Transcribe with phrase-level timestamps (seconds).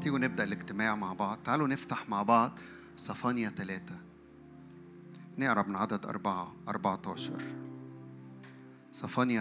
[0.00, 1.38] تيجوا نبدأ الاجتماع مع بعض.
[1.44, 2.58] تعالوا نفتح مع بعض
[2.96, 4.00] صفانيا ثلاثة
[5.38, 7.42] نقرأ من عدد أربعة أربعة عشر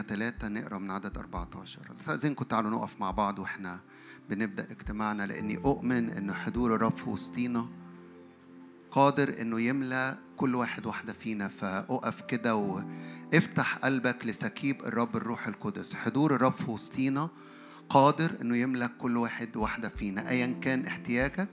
[0.01, 3.79] ثلاثة نقرأ من عدد 14 أستأذنكم تعالوا نقف مع بعض وإحنا
[4.29, 7.67] بنبدأ اجتماعنا لأني أؤمن إن حضور الرب في وسطينا
[8.91, 11.47] قادر إنه يملى كل واحد واحدة فينا.
[11.47, 15.95] فأقف كده وإفتح قلبك لسكيب الرب الروح القدس.
[15.95, 17.29] حضور الرب في وسطينا
[17.89, 20.29] قادر إنه يملى كل واحد واحدة فينا.
[20.29, 21.49] أيا كان احتياجك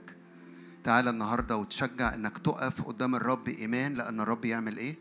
[0.83, 3.93] تعالى النهارده وتشجع إنك تقف قدام الرب إيمان.
[3.93, 4.95] لأن الرب يعمل إيه؟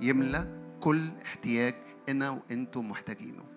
[0.00, 0.48] يملى
[0.80, 1.74] كل احتياج
[2.08, 3.53] إنا وأنتم محتاجينه.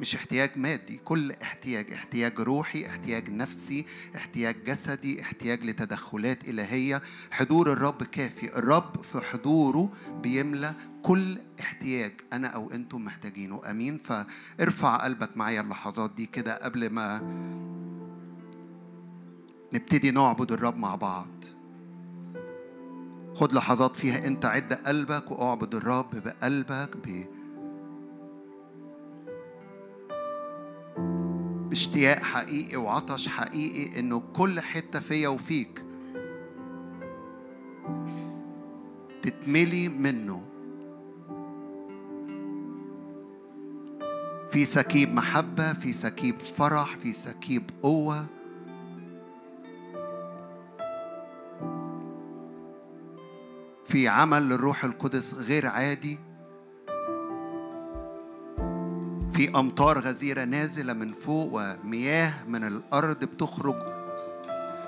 [0.00, 7.02] مش احتياج مادي كل احتياج احتياج روحي احتياج نفسي احتياج جسدي احتياج لتدخلات إلهية.
[7.30, 13.60] حضور الرب كافي الرب في حضوره بيملى كل احتياج أنا أو أنتم محتاجينه.
[13.70, 13.98] أمين.
[13.98, 17.18] فارفع قلبك معايا اللحظات دي كده قبل ما
[19.74, 21.28] نبتدي نعبد الرب مع بعض.
[23.34, 27.37] خد لحظات فيها أنت عد قلبك وأعبد الرب بقلبك ب...
[31.78, 35.84] باشتياق حقيقي وعطش حقيقي إنه كل حتة فيا وفيك
[39.22, 40.44] تتملي منه.
[44.52, 48.26] في سكيب محبة في سكيب فرح في سكيب قوة.
[53.86, 56.18] في عمل للروح القدس غير عادي.
[59.38, 63.76] في أمطار غزيرة نازلة من فوق ومياه من الأرض بتخرج.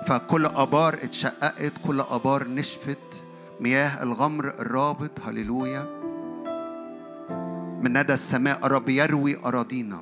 [0.07, 3.25] فكل أبار اتشققت كل أبار نشفت.
[3.61, 5.87] مياه الغمر الرابط هللويا.
[7.83, 9.99] من ندى السماء رب يروي أراضينا.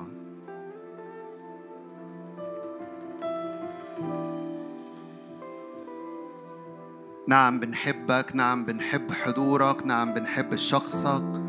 [7.27, 8.35] نعم بنحبك.
[8.35, 9.85] نعم بنحب حضورك.
[9.85, 11.48] نعم بنحب شخصك.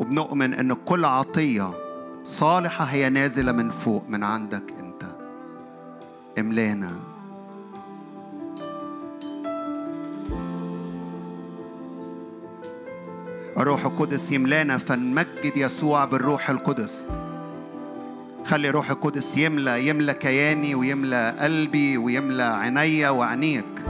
[0.00, 1.70] وبنؤمن إن كل عطية
[2.24, 5.02] صالحة هي نازلة من فوق من عندك أنت.
[6.38, 6.90] املانا.
[13.56, 17.02] الروح القدس يملانا فنمجد يسوع بالروح القدس.
[18.46, 23.84] خلي روح القدس يملى يملى كياني ويملى قلبي ويملى عينيا وعينيك.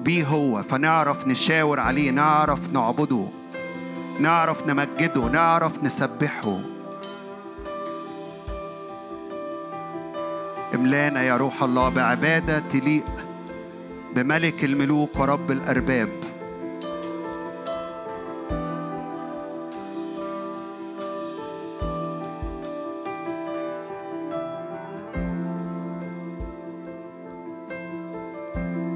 [0.00, 3.39] بيه هو فنعرف نشاور عليه نعرف نعبده.
[4.20, 6.58] نعرف نمجده نعرف نسبحه.
[10.74, 13.04] املانا يا روح الله بعبادة تليق
[14.14, 16.08] بملك الملوك ورب الأرباب.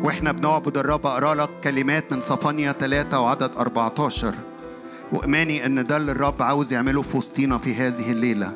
[0.02, 4.34] وإحنا بنعبد الرب أقرأ لك كلمات من صفانيا 3 وعدد 14
[5.14, 8.52] وإيماني إن ده اللي الرب عاوز يعمله في وسطينا في هذه الليلة.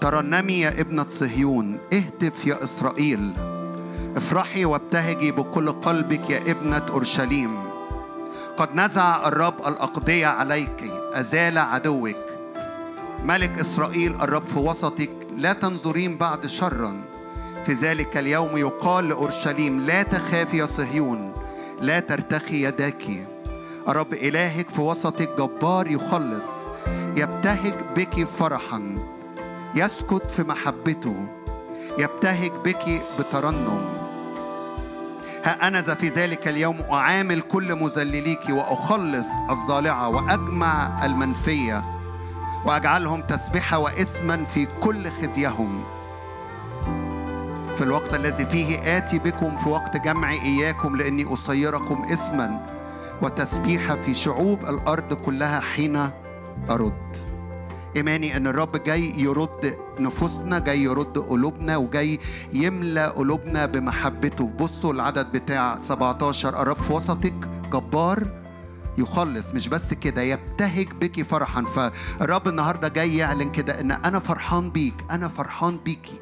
[0.00, 3.32] ترنمي يا ابنة صهيون اهتف يا إسرائيل.
[4.16, 7.58] افرحي وابتهجي بكل قلبك يا ابنة أورشليم.
[8.56, 12.16] قد نزع الرب الأقضية عليك أزال عدوك.
[13.24, 17.00] ملك إسرائيل الرب في وسطك لا تنظرين بعد شرا
[17.66, 21.32] في ذلك اليوم يقال لأورشليم لا تخافي يا صهيون
[21.80, 23.37] لا ترتخي يداكِ.
[23.88, 26.46] رب إلهك في وسطك جبار يخلص
[27.16, 28.98] يبتهج بك فرحا
[29.74, 31.28] يسكت في محبته
[31.98, 33.84] يبتهج بك بترنم.
[35.44, 41.84] ها أنا في ذلك اليوم أعامل كل مذلليك وأخلص الظالعة وأجمع المنفية
[42.64, 45.84] وأجعلهم تسبحة وإثما في كل خزيهم.
[47.76, 52.77] في الوقت الذي فيه آتي بكم في وقت جمع إياكم لأني أصيركم إثما
[53.22, 56.10] وتسبيحة في شعوب الأرض كلها حين
[56.70, 57.16] أرد
[57.96, 62.18] إيماني إن الرب جاي يرد نفوسنا جاي يرد قلوبنا وجاي
[62.52, 64.46] يملى قلوبنا بمحبته.
[64.46, 67.34] بصوا العدد بتاع 17 الرب في وسطك
[67.72, 68.28] جبار
[68.98, 69.54] يخلص.
[69.54, 71.62] مش بس كده يبتهج بك فرحا.
[71.62, 76.20] فالرب النهارده جاي يعلن كده إن أنا فرحان بيك أنا فرحان بيكي.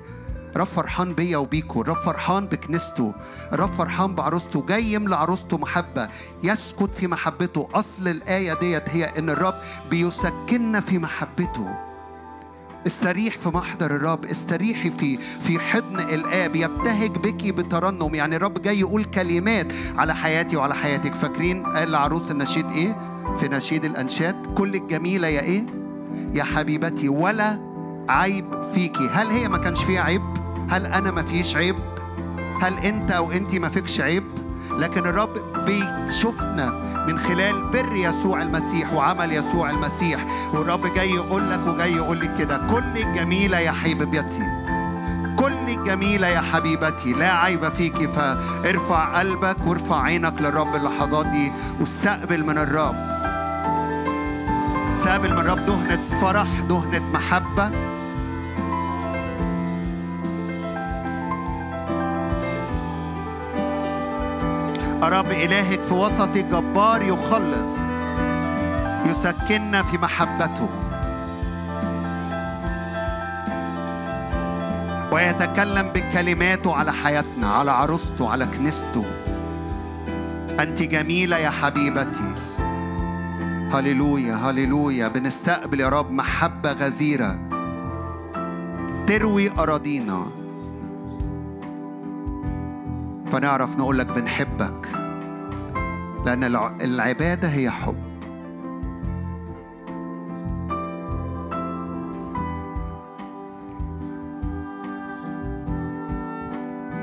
[0.56, 3.12] رب فرحان بيا وبيكو رب فرحان بكنيسته
[3.53, 6.08] رب فرحان بعروسته جاي يملى عروسته محبة
[6.43, 7.69] يسكت في محبته.
[7.75, 9.55] أصل الآية ديت هي إن الرب
[9.91, 11.69] بيسكننا في محبته.
[12.87, 18.14] استريح في محضر الرب استريحي في في حضن الآب يبتهج بك بترنم.
[18.14, 19.67] يعني الرب جاي يقول كلمات
[19.97, 21.14] على حياتي وعلى حياتك.
[21.14, 22.97] فاكرين قال لعروس النشيد إيه؟
[23.41, 25.67] في نشيد الأنشاد كل الجميلة يا إيه؟
[26.35, 27.58] يا حبيبتي ولا
[28.08, 29.08] عيب فيكي.
[29.08, 31.76] هل هي ما كانش فيها عيب؟ هل أنا ما فيش عيب؟
[32.62, 34.24] هل أنت أو انت ما فيكش عيب؟
[34.78, 35.30] لكن الرب
[35.66, 36.70] بيشوفنا
[37.08, 40.26] من خلال بر يسوع المسيح وعمل يسوع المسيح.
[40.54, 44.66] والرب جاي يقول لك وجاي يقول لك كده كل جميلة يا حبيبتي.
[45.38, 48.10] كل جميلة يا حبيبتي لا عيب فيك.
[48.10, 52.96] فارفع قلبك وارفع عينك للرب اللحظات دي واستقبل من الرب.
[54.92, 57.95] استقبل من الرب دهنة فرح دهنة محبة.
[65.08, 67.70] رب إلهك في وسط جبار يخلص
[69.06, 70.69] يسكننا في محبته.
[75.12, 79.05] ويتكلم بكلماته على حياتنا على عروسته على كنيسته.
[80.61, 82.35] أنت جميلة يا حبيبتي.
[83.73, 85.08] هللويا هللويا.
[85.08, 87.38] بنستقبل يا رب محبة غزيرة.
[89.06, 90.23] تروي أراضينا.
[93.32, 94.95] فنعرف نقول لك بنحبك.
[96.26, 96.44] لأن
[96.81, 97.96] العبادة هي حب.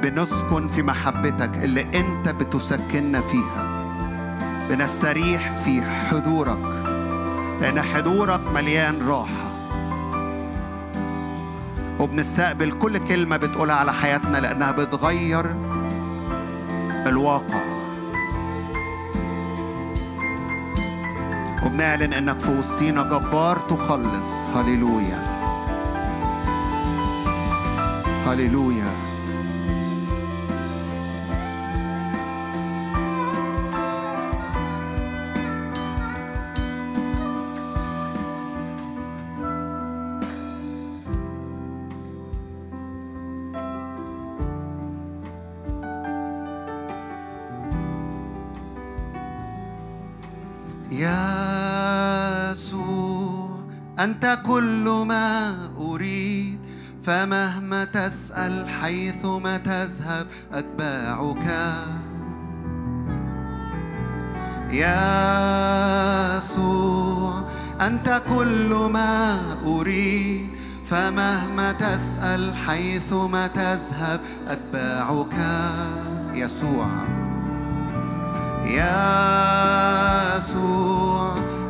[0.04, 3.84] بنسكن في محبتك اللي أنت بتسكننا فيها.
[4.70, 6.84] بنستريح في حضورك
[7.62, 9.52] لأن حضورك مليان راحة.
[12.00, 15.56] وبنستقبل كل كلمة بتقولها على حياتنا لأنها بتغير
[17.08, 17.62] الواقع.
[21.74, 24.30] وبنعلن إنك في وسطينا جبار تخلص.
[24.56, 25.24] هللويا.
[28.28, 29.04] هللويا.
[54.04, 56.60] أنت كل ما أريد
[57.04, 61.76] فمهما تسأل حيثما تذهب أتباعك.
[64.72, 67.44] يا يسوع
[67.82, 70.48] أنت كل ما أريد
[70.86, 75.38] فمهما تسأل حيثما تذهب أتباعك.
[76.34, 76.88] يسوع.
[78.66, 81.12] يا يسوع.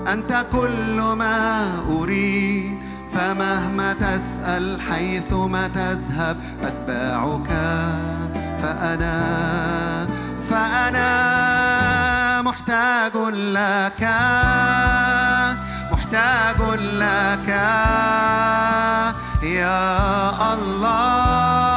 [0.07, 2.77] أنت كل ما أريد
[3.13, 7.49] فمهما تسأل حيثما تذهب أتباعك
[8.61, 9.17] فأنا
[10.49, 14.09] فأنا محتاج لك
[15.91, 17.49] محتاج لك
[19.43, 21.72] يا الله.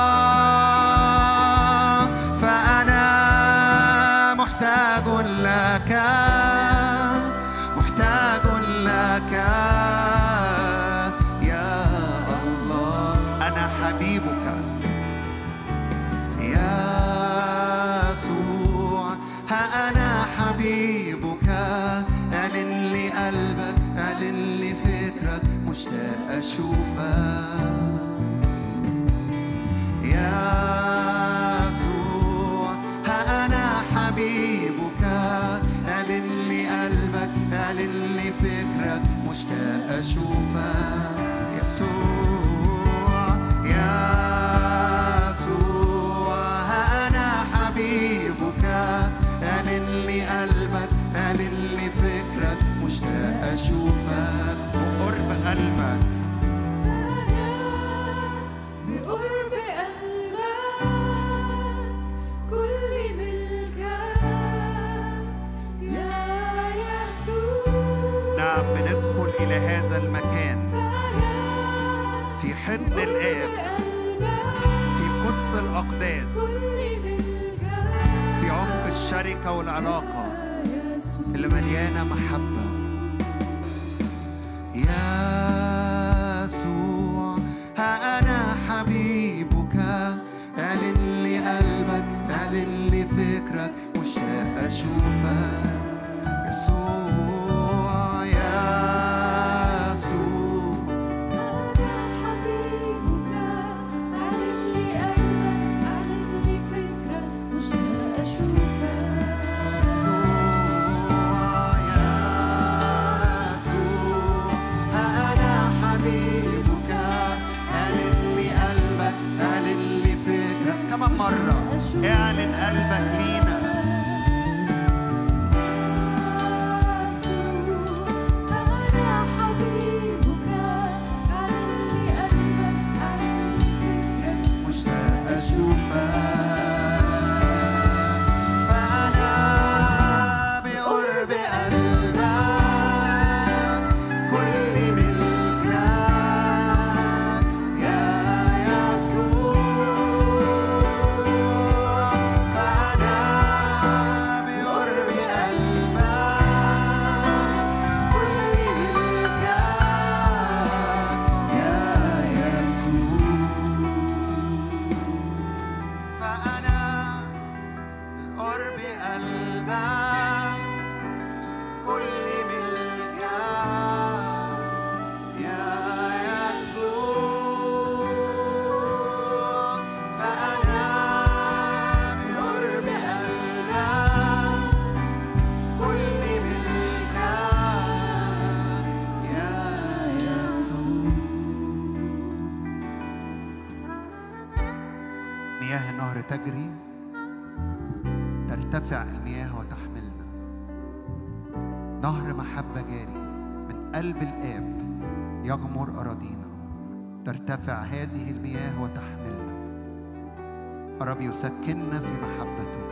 [211.46, 212.86] يسكننا في محبته.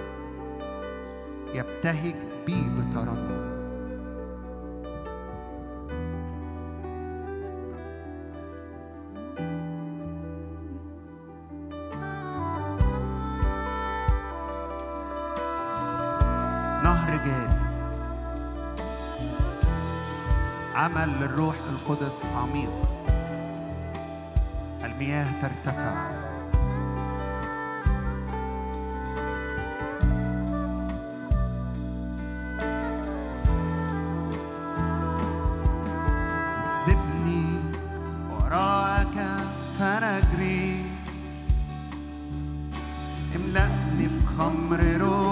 [1.55, 2.15] يبتهج
[2.47, 3.55] بي بترنم
[16.85, 17.59] نهر جاري.
[20.75, 22.73] عمل للروح القدس عميق.
[24.85, 26.14] المياه ترتفع.
[43.55, 45.24] لأني بخمر روحي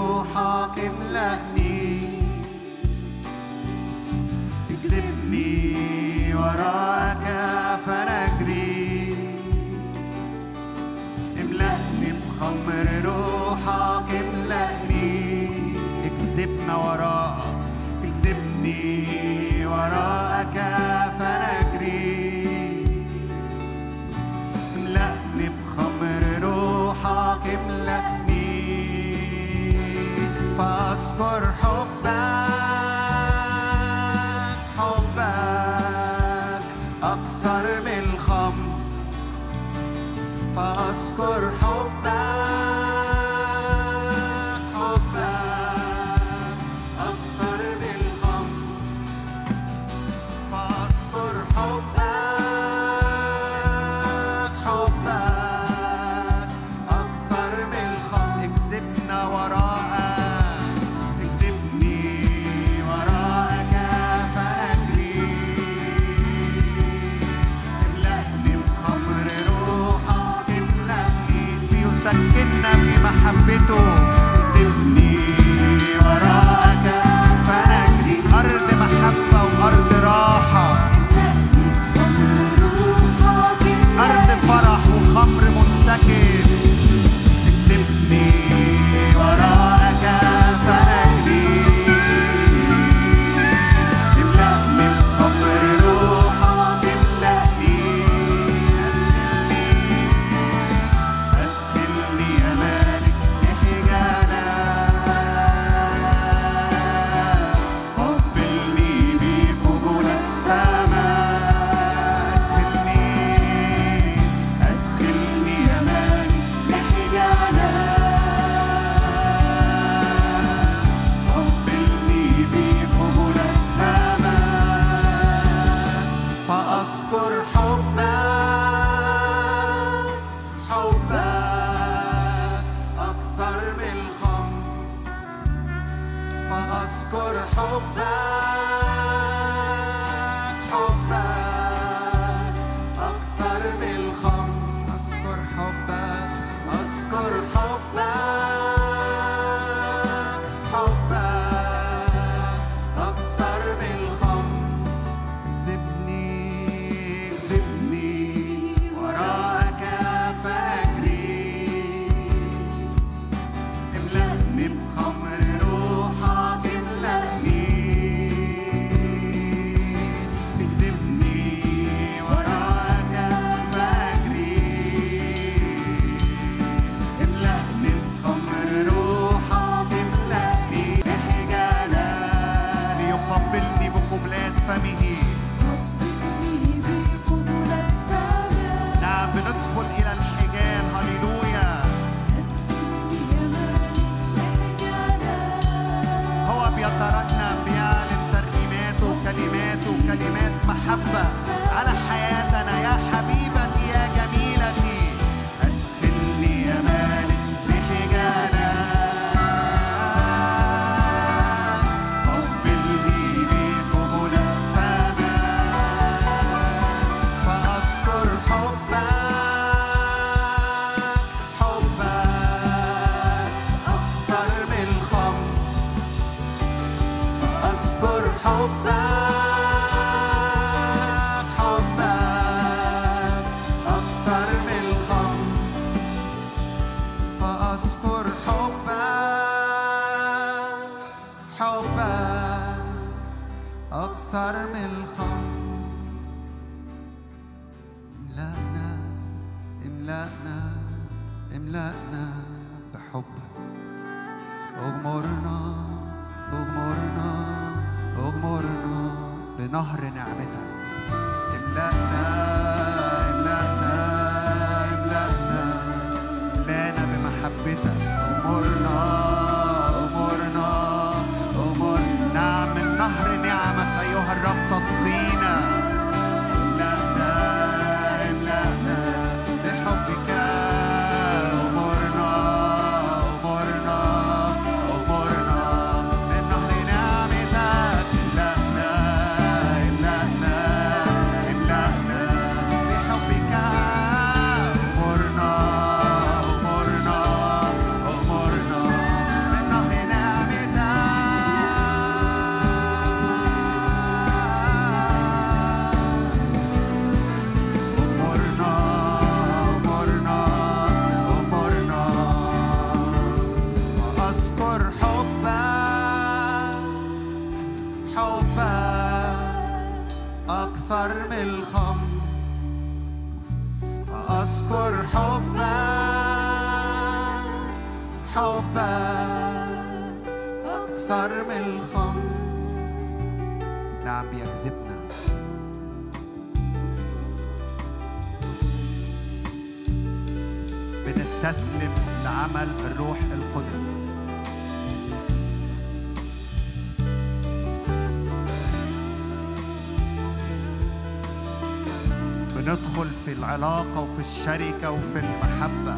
[354.43, 355.95] الشركة وفي المحبة.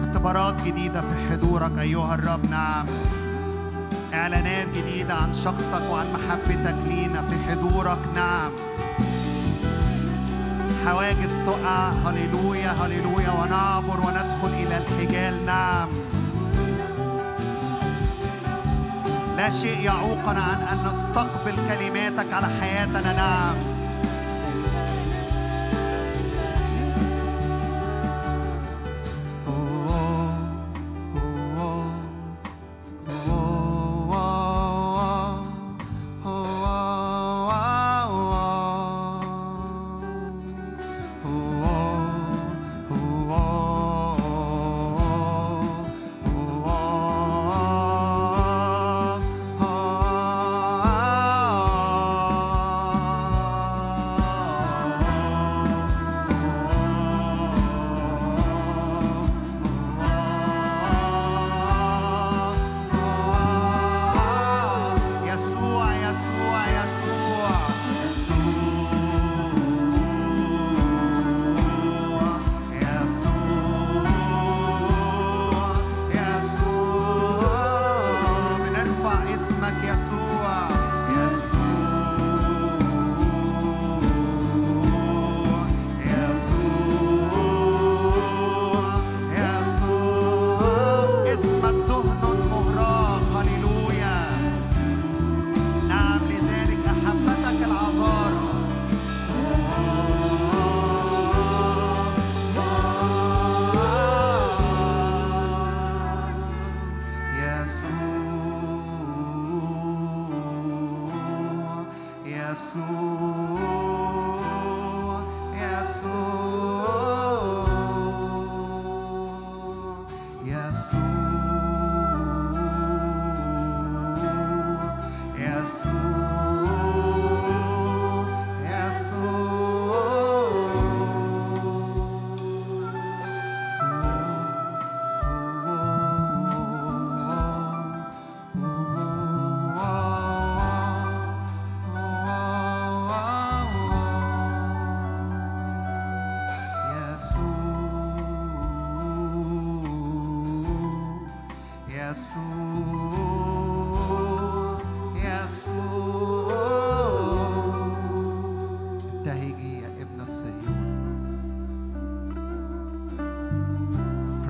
[0.00, 2.86] اختبارات جديدة في حضورك أيها الرب نعم.
[4.14, 8.50] إعلانات جديدة عن شخصك وعن محبتك لينا في حضورك نعم.
[10.90, 11.90] حواجز تقع.
[11.90, 15.46] هللويا هللويا ونعبر وندخل إلى الحجال.
[15.46, 15.88] نعم.
[19.36, 23.12] لا شيء يعوقنا عن أن نستقبل كلماتك على حياتنا.
[23.12, 23.69] نعم.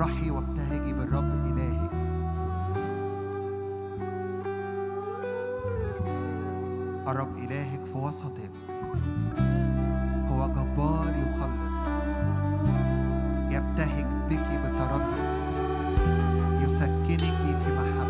[0.00, 1.90] افرحي وابتهجي بالرب إلهك
[7.08, 8.50] الرب إلهك في وسطك.
[10.28, 11.78] هو جبار يخلص.
[13.50, 15.20] يبتهج بك بتردد.
[16.60, 18.09] يسكنك في محبة.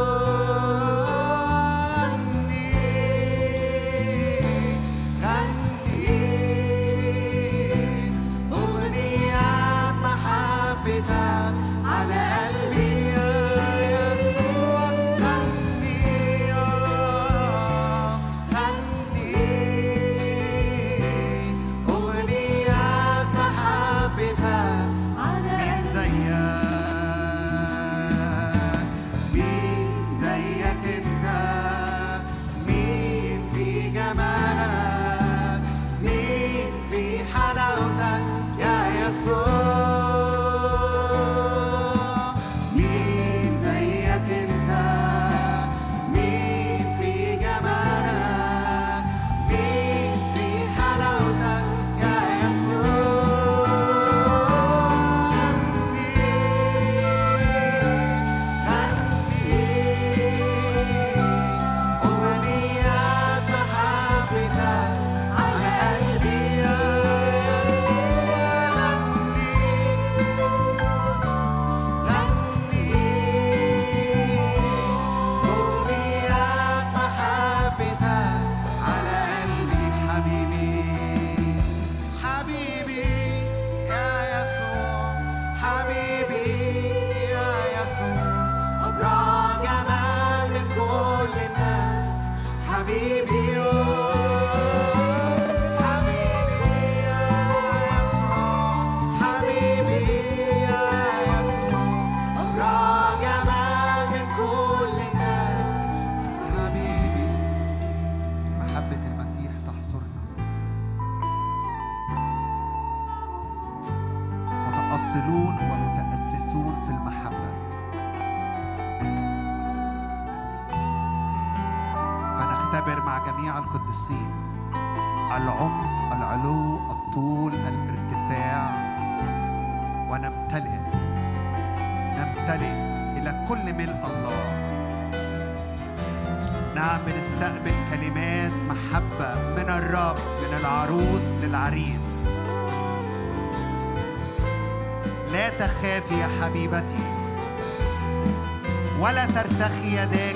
[149.01, 150.35] ولا ترتخي يداك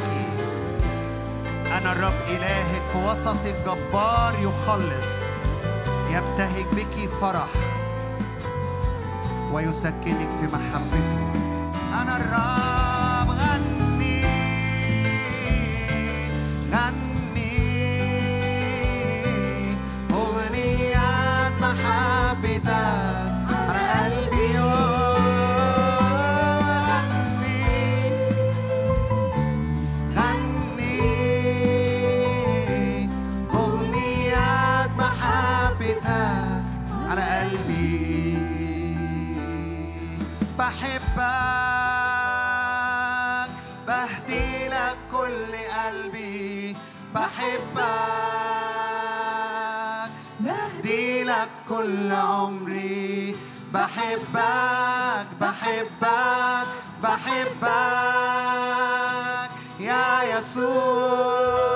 [1.77, 5.09] أنا الرب إلهك في وسط الجبار يخلص
[6.09, 7.47] يبتهج بك فرح
[9.51, 11.19] ويسكنك في محبته.
[12.01, 14.25] أنا الرب غني
[16.71, 17.04] غني
[51.85, 53.35] كل عمري.
[53.73, 56.67] بحبك بحبك
[57.03, 57.65] بحبك.
[59.79, 61.74] يا يسوع.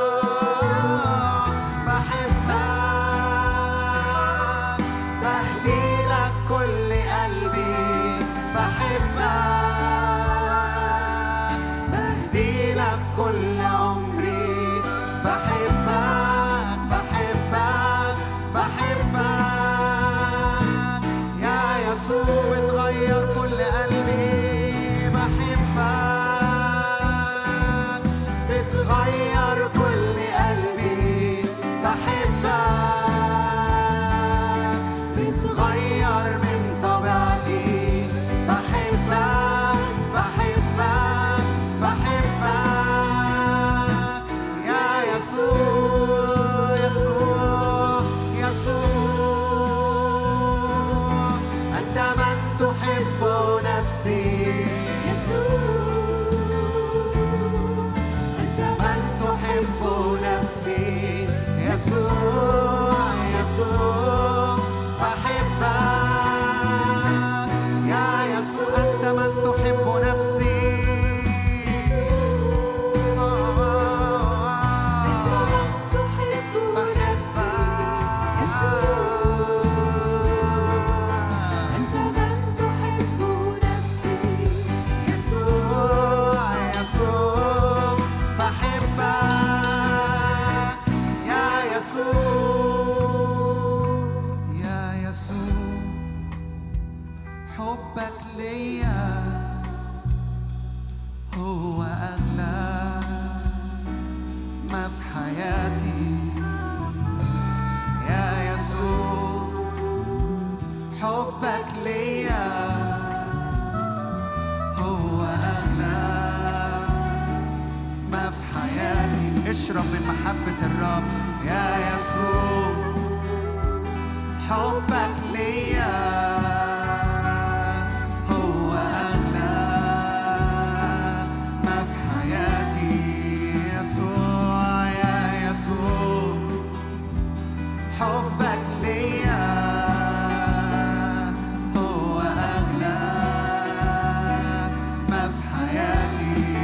[145.68, 146.59] حياتي.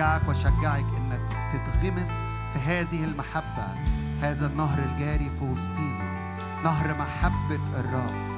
[0.00, 1.20] أشجعك إنك
[1.52, 2.08] تتغمس
[2.52, 3.66] في هذه المحبة
[4.22, 8.34] هذا النهر الجاري في وسطينا نهر محبة الرب.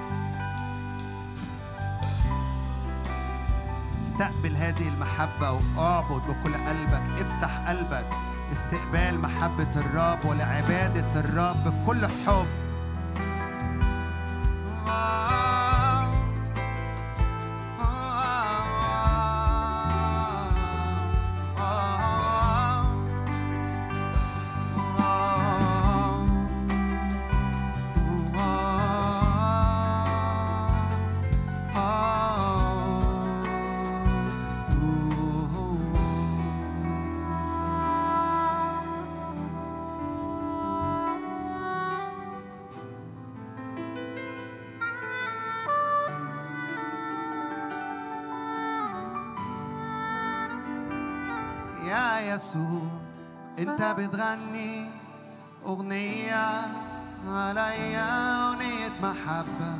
[4.00, 8.06] استقبل هذه المحبة وأعبد بكل قلبك افتح قلبك.
[8.52, 12.46] استقبال محبة الرب ولعبادة الرب بكل حب.
[53.98, 54.90] بتغني
[55.66, 56.48] أغنية
[57.28, 58.08] عليا
[58.48, 59.72] أغنية محبة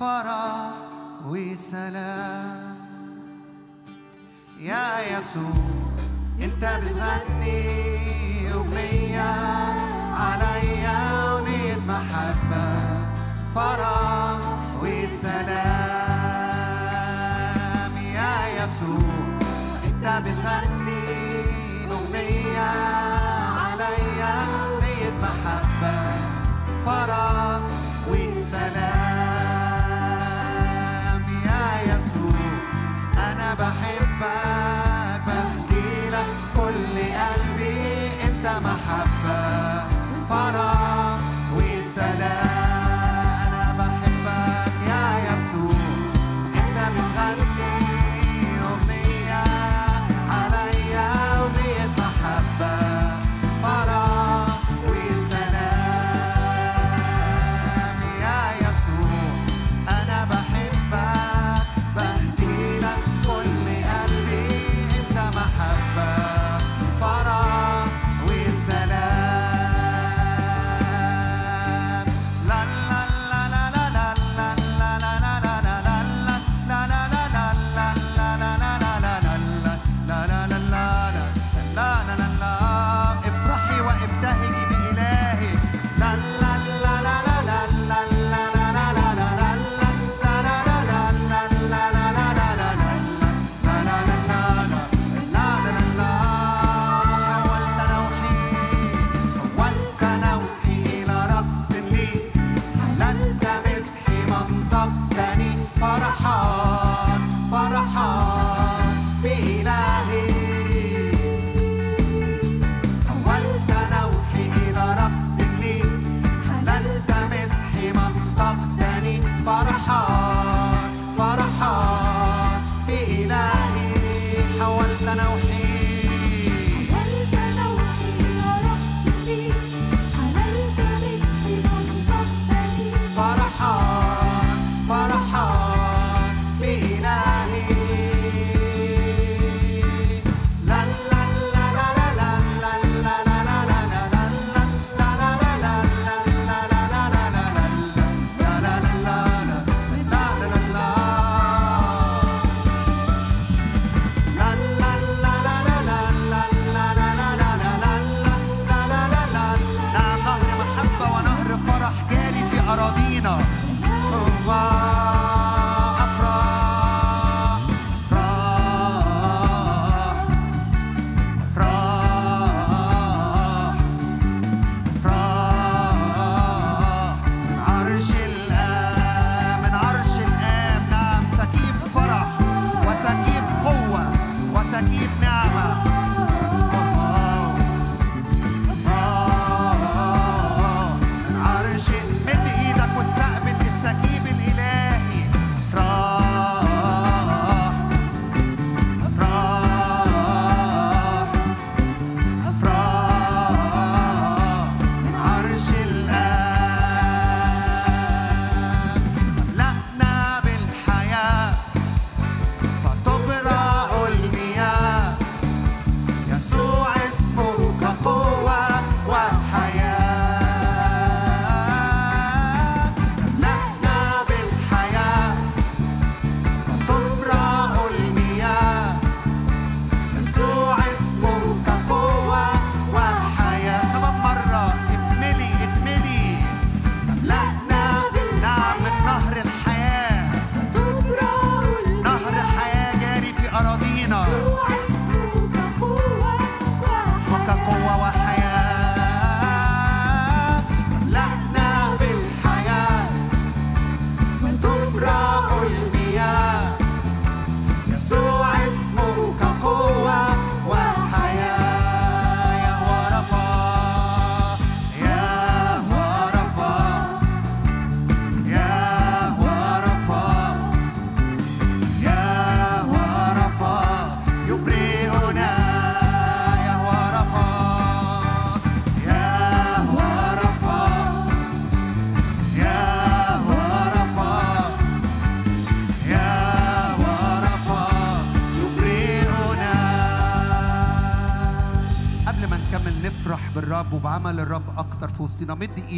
[0.00, 0.70] فرح
[1.26, 2.76] وسلام.
[4.60, 5.64] يا يسوع
[6.42, 7.62] أنت بتغني
[8.52, 9.30] أغنية
[10.14, 10.98] عليا
[11.30, 12.68] أغنية محبة
[13.54, 14.07] فرح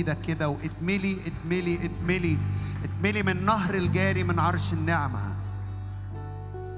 [0.00, 2.38] إيدك كده واتملي اتملي اتملي
[2.84, 5.20] اتملي من نهر الجاري من عرش النعمة.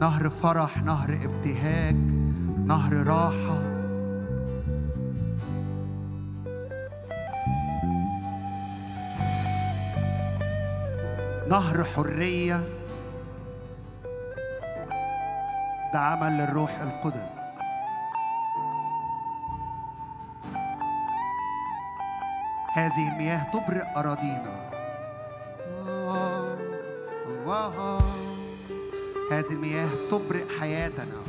[0.00, 1.96] نهر فرح نهر ابتهاج
[2.66, 3.62] نهر راحة.
[11.50, 12.64] نهر حرية.
[15.92, 17.41] ده عمل للروح القدس.
[22.74, 24.70] هذه المياه تبرئ أراضينا.
[29.30, 31.22] هذه المياه تبرئ حياتنا.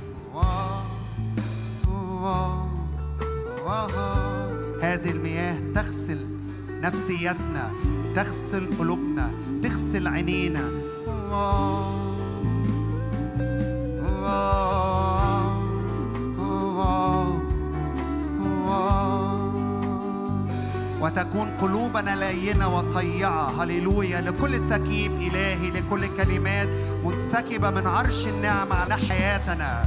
[4.81, 6.27] هذه المياه تغسل
[6.69, 7.71] نفسيتنا
[8.15, 9.31] تغسل قلوبنا
[9.63, 10.71] تغسل عينينا.
[21.14, 23.64] وتكون قلوبنا لينة وطيعة.
[23.64, 24.22] هللويا.
[24.22, 26.68] لكل سكيب إلهي لكل كلمات
[27.05, 29.86] منسكبة من عرش النعمة على حياتنا.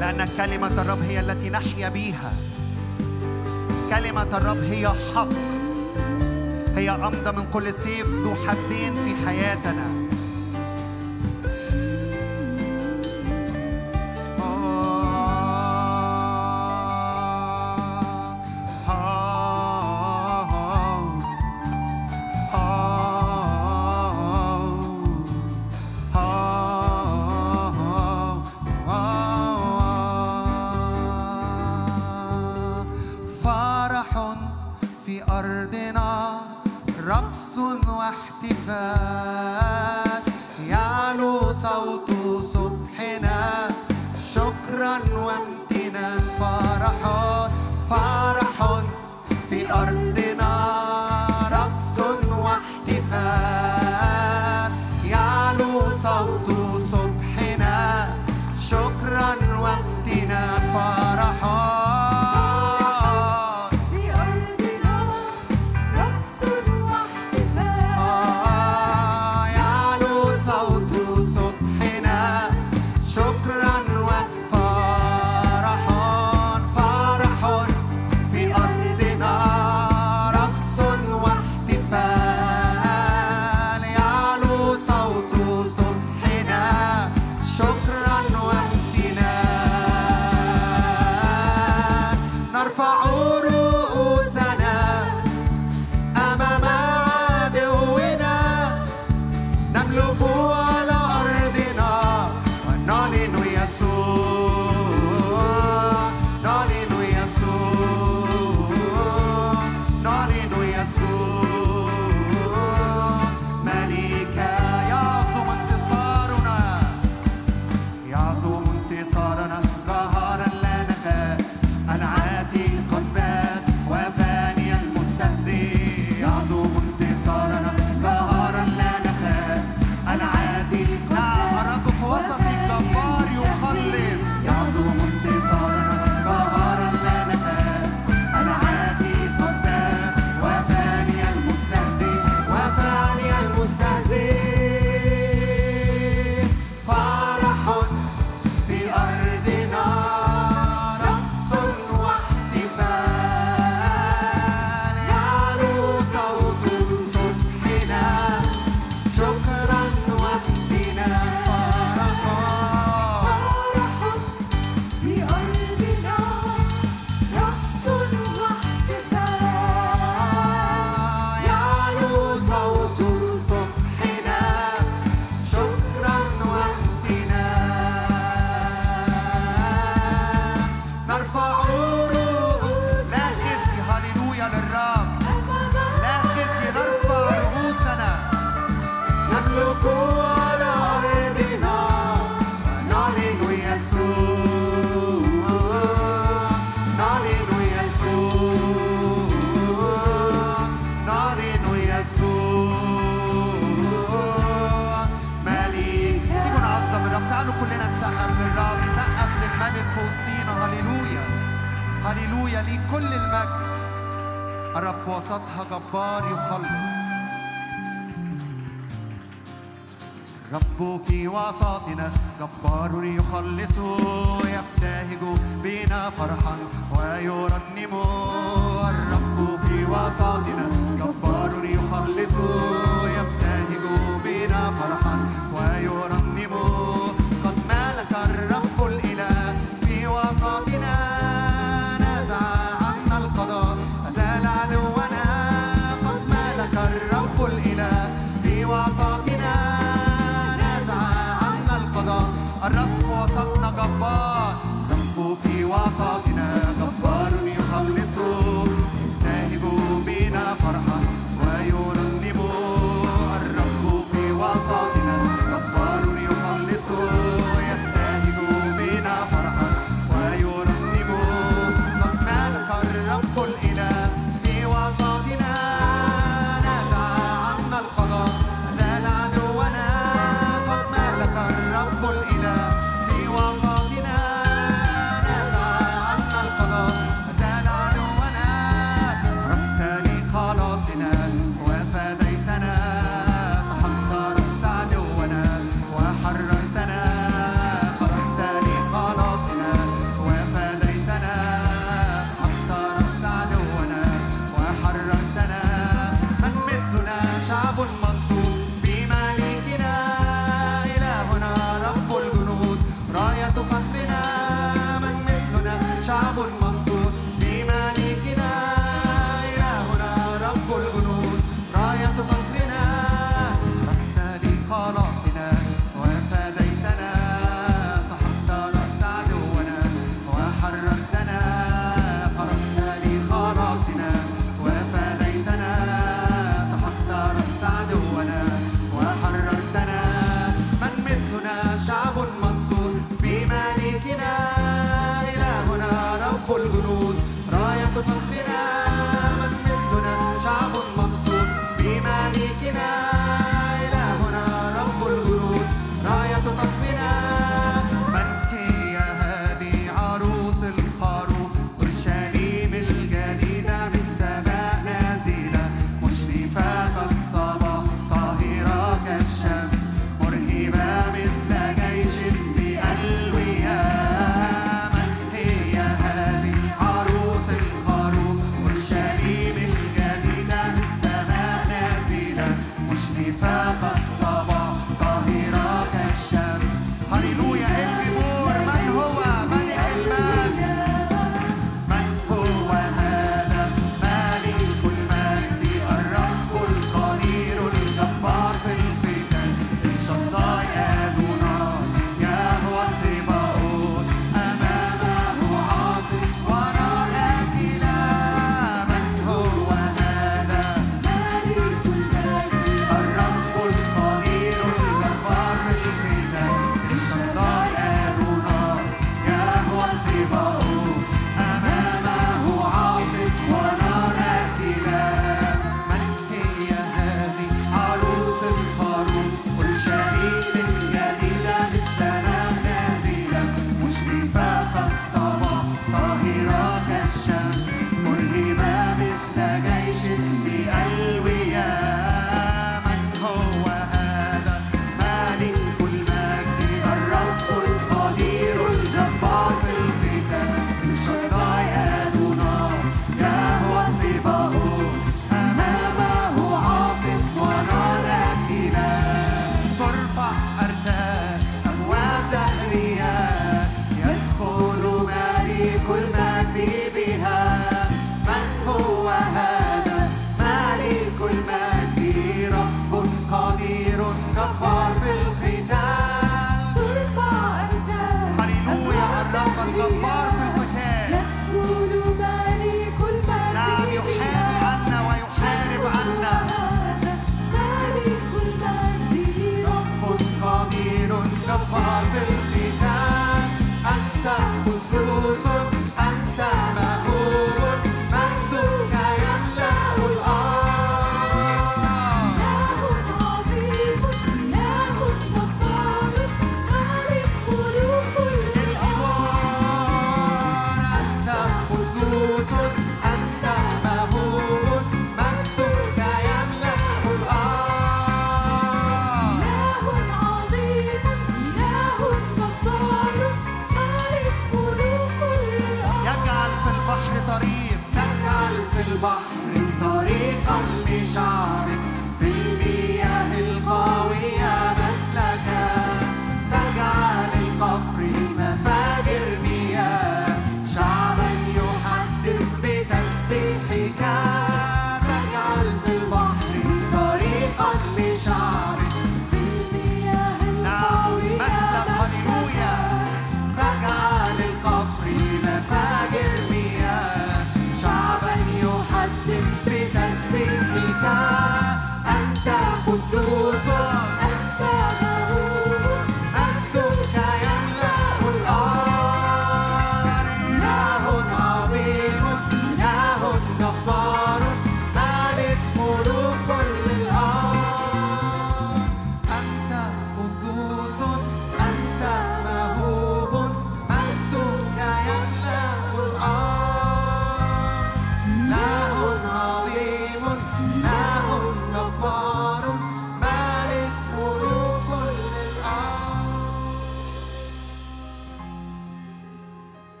[0.00, 2.32] لأن كلمة الرب هي التي نحيا بيها.
[3.90, 5.28] كلمة الرب هي حق.
[6.76, 9.99] هي أمضى من كل سيف ذو حدين في حياتنا.
[35.50, 36.40] أرضنا
[37.06, 37.58] رقص
[37.98, 39.30] واحتفال.
[40.68, 42.10] يعلو صوت
[42.44, 43.68] صبحنا
[44.34, 46.98] شكرا وامتنان فرح
[47.90, 48.56] فرح
[49.50, 49.99] في أرض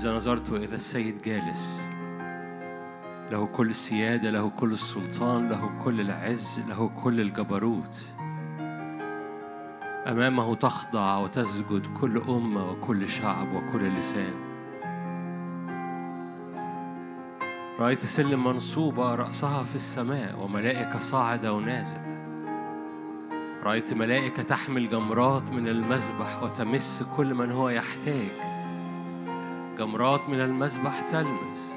[0.00, 1.80] هذا نظرت إذا السيد جالس
[3.30, 8.02] له كل السيادة له كل السلطان له كل العز له كل الجبروت.
[10.06, 14.34] أمامه تخضع وتسجد كل أمة وكل شعب وكل لسان.
[17.78, 22.04] رأيت سلم منصوبة رأسها في السماء وملائكة صاعدة ونازلة
[23.62, 28.49] رأيت ملائكة تحمل جمرات من المذبح وتمس كل من هو يحتاج.
[29.80, 31.74] جمرات من المذبح تلمس.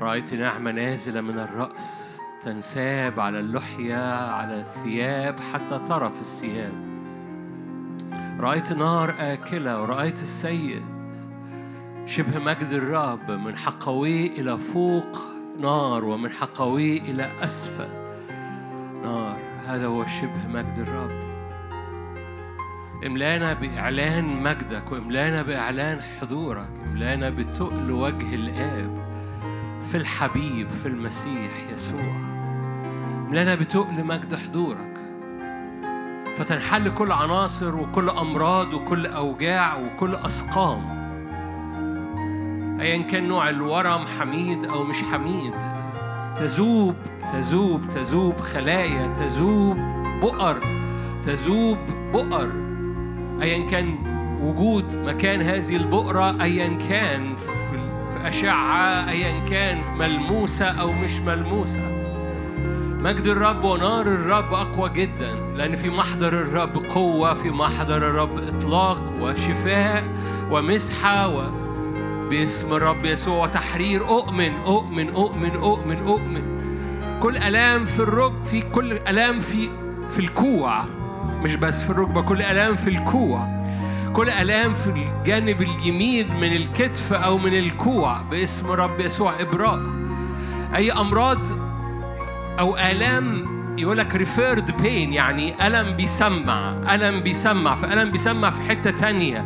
[0.00, 6.72] رأيت نعمة نازلة من الرأس تنساب على اللحية على الثياب حتى طرف الثياب.
[8.40, 10.84] رأيت نار آكلة ورأيت السيد
[12.06, 15.18] شبه مجد الرب من حقوي إلى فوق
[15.60, 17.88] نار ومن حقوي إلى أسفل
[19.02, 19.38] نار.
[19.66, 21.31] هذا هو شبه مجد الرب.
[23.06, 29.02] املانا بإعلان مجدك واملانا بإعلان حضورك املانا بتقل وجه الآب
[29.90, 32.14] في الحبيب في المسيح يسوع.
[33.28, 34.92] املانا بتقل مجد حضورك.
[36.36, 41.02] فتنحل كل عناصر وكل أمراض وكل أوجاع وكل أسقام.
[42.80, 45.54] أيا كان نوع الورم حميد أو مش حميد
[46.36, 46.96] تذوب
[47.32, 49.76] تذوب تذوب خلايا تذوب
[50.20, 50.60] بؤر
[51.24, 51.78] تذوب
[52.12, 52.61] بؤر.
[53.42, 53.96] أيا كان
[54.42, 61.80] وجود مكان هذه البؤرة أيا كان في أشعة أيا كان ملموسة أو مش ملموسة.
[62.98, 69.02] مجد الرب ونار الرب أقوى جدا لأن في محضر الرب قوة في محضر الرب إطلاق
[69.20, 70.04] وشفاء
[70.50, 71.50] ومسحة و
[72.30, 74.08] باسم الرب يسوع وتحرير.
[74.08, 76.42] أؤمن أؤمن أؤمن أؤمن أؤمن.
[77.20, 79.70] كل ألام في الركب في كل ألام في
[80.10, 80.84] في الكوع.
[81.42, 83.62] مش بس في الركبة كل ألام في الكوع.
[84.12, 88.22] كل ألام في الجانب اليمين من الكتف أو من الكوع.
[88.30, 89.82] باسم رب يسوع إبراء.
[90.74, 91.38] أي أمراض
[92.58, 97.74] أو آلام يقول لك ريفيرد بين يعني ألم بيسمع ألم بيسمع.
[97.74, 99.44] فألم بيسمع في حتة تانية.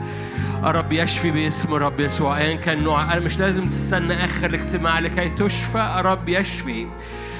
[0.64, 2.38] الرب يشفي باسم رب يسوع.
[2.38, 5.96] ايا كان نوع مش لازم تستنى آخر الاجتماع لكي تشفى.
[5.98, 6.86] الرب يشفي.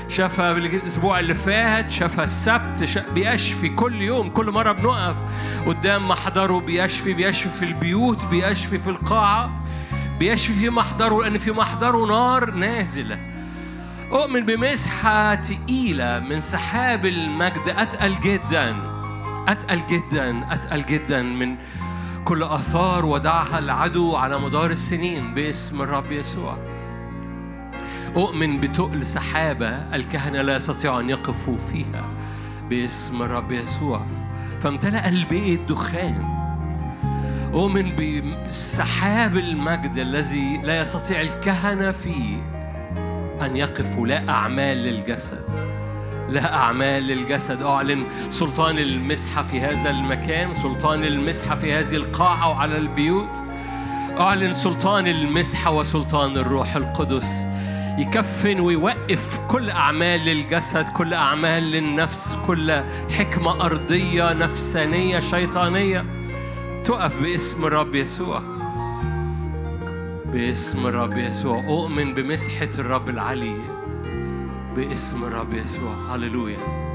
[0.08, 5.16] شافها الأسبوع اللي فات شافها السبت بيشفي كل يوم كل مرة بنقف
[5.66, 9.62] قدام محضره بيشفي بيشفي في البيوت بيشفي في القاعة
[10.18, 13.18] بيشفي في محضره لأن في محضره نار نازلة.
[14.12, 17.68] أؤمن بمسحة تقيلة من سحاب المجد.
[17.68, 18.76] أتقل جدا
[19.48, 21.56] أتقل جدا أتقل جدا من
[22.24, 25.34] كل آثار ودعها العدو على مدار السنين.
[25.34, 26.75] باسم الرب يسوع.
[28.16, 32.04] أؤمن بتقل سحابة الكهنة لا يستطيعوا أن يقفوا فيها.
[32.70, 34.06] باسم الرب يسوع.
[34.60, 36.24] فامتلأ البيت دخان.
[37.52, 42.36] أؤمن بسحاب المجد الذي لا يستطيع الكهنة فيه
[43.42, 45.44] أن يقفوا لا أعمال للجسد.
[46.28, 47.62] لا أعمال للجسد.
[47.62, 50.52] أعلن سلطان المسحة في هذا المكان.
[50.52, 53.42] سلطان المسحة في هذه القاعة وعلى البيوت.
[54.20, 57.46] أعلن سلطان المسحة وسلطان الروح القدس.
[57.98, 62.82] يكفن ويوقف كل أعمال للجسد كل أعمال للنفس كل
[63.18, 66.04] حكمة أرضية نفسانية شيطانية.
[66.84, 68.42] تقف باسم الرب يسوع.
[70.32, 71.64] باسم الرب يسوع.
[71.68, 73.56] أؤمن بمسحة الرب العلي.
[74.76, 76.14] باسم الرب يسوع.
[76.14, 76.85] هللويا.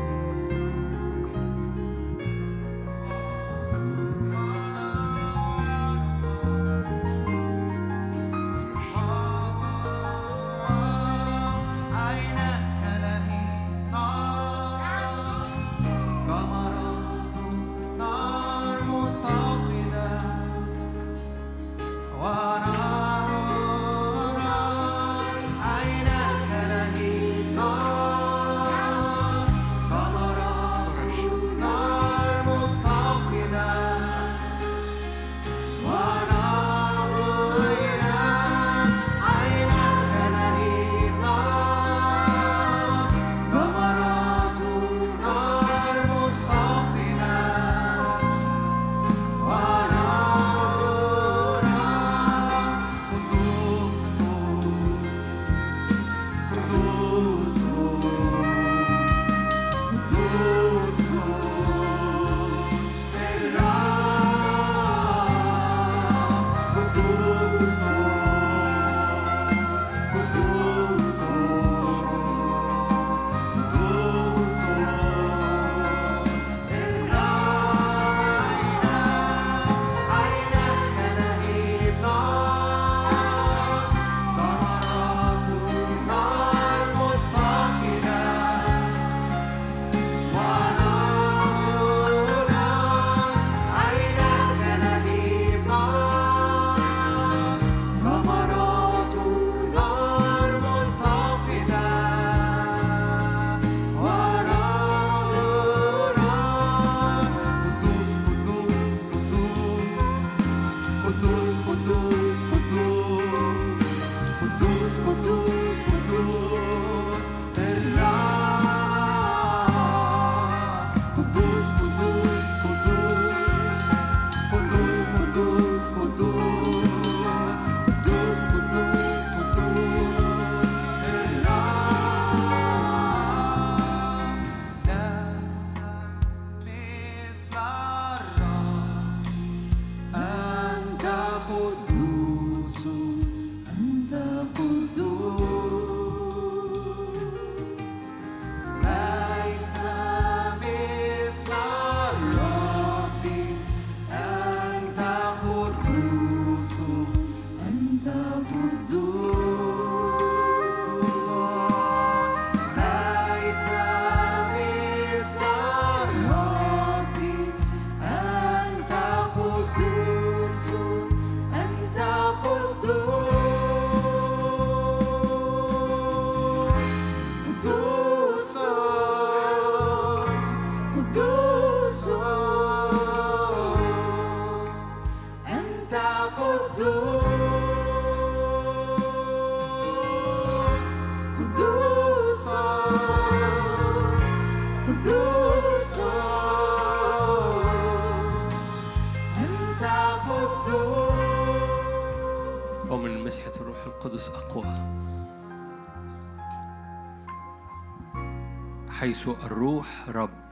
[209.21, 210.49] حيث الروح رب.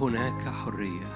[0.00, 1.06] هناك حرية.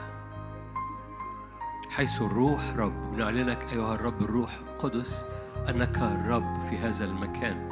[1.90, 5.24] حيث الروح رب نعلنك أيها الرب الروح القدس
[5.68, 7.70] أنك الرب في هذا المكان.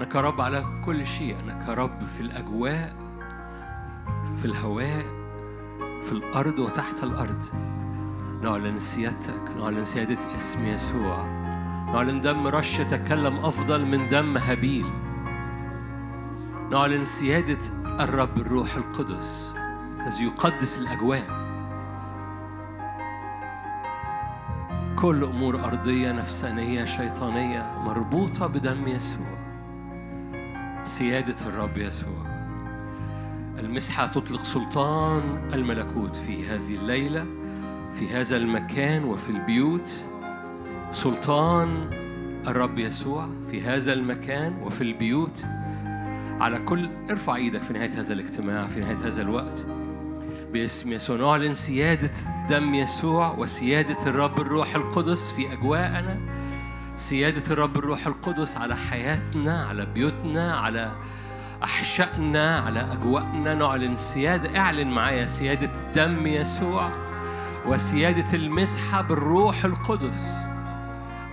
[0.00, 1.36] أنك رب على كل شيء.
[1.40, 2.94] أنك رب في الأجواء
[4.38, 5.02] في الهواء
[6.02, 7.42] في الأرض وتحت الأرض.
[8.42, 11.26] نعلن سيادتك نعلن سيادة اسم يسوع.
[11.86, 14.86] نعلن دم رش يتكلم أفضل من دم هابيل.
[16.70, 17.58] نعلن سيادة
[18.00, 19.54] الرب الروح القدس.
[20.00, 21.48] الذي يقدس الأجواء
[24.96, 29.26] كل أمور أرضية نفسانية شيطانية مربوطة بدم يسوع.
[30.84, 32.26] سيادة الرب يسوع.
[33.58, 37.26] المسحة تطلق سلطان الملكوت في هذه الليلة
[37.92, 39.90] في هذا المكان وفي البيوت.
[40.90, 41.90] سلطان
[42.46, 45.44] الرب يسوع في هذا المكان وفي البيوت.
[46.40, 49.66] على كل ارفع إيدك في نهاية هذا الاجتماع في نهاية هذا الوقت.
[50.52, 52.10] باسم يسوع نعلن سيادة
[52.50, 56.18] دم يسوع وسيادة الرب الروح القدس في أجواءنا.
[56.96, 60.92] سيادة الرب الروح القدس على حياتنا على بيوتنا على
[61.64, 63.54] أحشائنا على أجواءنا.
[63.54, 66.90] نعلن سيادة اعلن معايا سيادة دم يسوع
[67.66, 70.48] وسيادة المسحة بالروح القدس.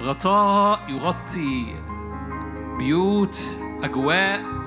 [0.01, 1.75] غطاء يغطي
[2.77, 3.39] بيوت
[3.83, 4.64] أجواء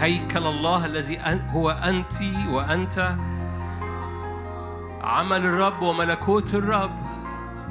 [0.00, 1.18] هيكل الله الذي
[1.50, 2.12] هو أنت
[2.48, 3.16] وأنت.
[5.00, 6.90] عمل الرب وملكوت الرب.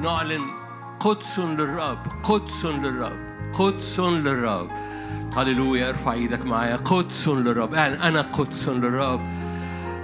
[0.02, 0.42] نعلن
[1.00, 4.70] قدس للرب قدس للرب قدس للرب.
[5.38, 6.76] هللويا ارفع إيدك معايا.
[6.76, 7.74] قدس للرب.
[7.74, 9.22] يعني أنا قدس للرب.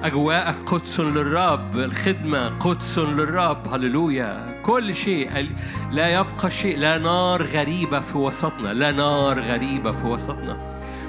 [0.03, 1.77] أجواءك قدس للرب.
[1.77, 3.67] الخدمة قدس للرب.
[3.67, 4.61] هللويا.
[4.65, 5.49] كل شيء
[5.91, 6.77] لا يبقى شيء.
[6.77, 8.73] لا نار غريبة في وسطنا.
[8.73, 10.66] لا نار غريبة في وسطنا.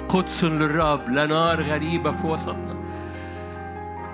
[0.09, 2.75] قدس للرب لا نار غريبة في وسطنا.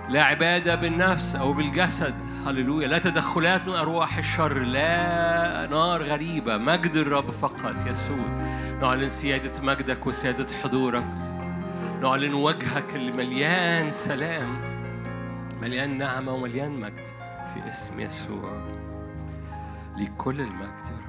[0.10, 2.16] لا عبادة بالنفس أو بالجسد
[2.46, 2.88] هللويا.
[2.88, 6.58] لا تدخلات من أرواح الشر لا نار غريبة.
[6.58, 8.26] مجد الرب فقط يسوع
[8.82, 11.14] نعلن سيادة مجدك وسيادة حضورك.
[12.02, 14.62] نعلن وجهك اللي مليان سلام.
[15.62, 17.06] مليان نعمة ومليان مجد
[17.54, 18.62] في اسم يسوع.
[19.98, 21.05] لكل المجد يا رب.